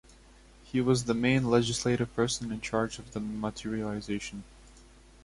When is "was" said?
0.81-1.03